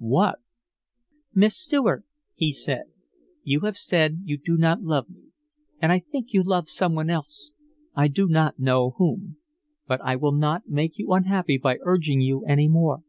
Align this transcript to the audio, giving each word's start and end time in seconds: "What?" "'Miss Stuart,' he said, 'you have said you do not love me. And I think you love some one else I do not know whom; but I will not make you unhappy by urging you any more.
"What?" 0.00 0.38
"'Miss 1.34 1.56
Stuart,' 1.58 2.04
he 2.36 2.52
said, 2.52 2.84
'you 3.42 3.62
have 3.62 3.76
said 3.76 4.20
you 4.22 4.38
do 4.38 4.56
not 4.56 4.80
love 4.80 5.10
me. 5.10 5.32
And 5.82 5.90
I 5.90 5.98
think 5.98 6.32
you 6.32 6.44
love 6.44 6.68
some 6.68 6.94
one 6.94 7.10
else 7.10 7.50
I 7.96 8.06
do 8.06 8.28
not 8.28 8.60
know 8.60 8.90
whom; 8.98 9.38
but 9.88 10.00
I 10.02 10.14
will 10.14 10.30
not 10.36 10.68
make 10.68 10.98
you 10.98 11.10
unhappy 11.12 11.58
by 11.58 11.78
urging 11.82 12.20
you 12.20 12.44
any 12.44 12.68
more. 12.68 13.02